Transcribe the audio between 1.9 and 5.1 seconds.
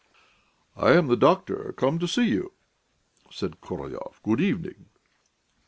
to see you," said Korolyov. "Good evening."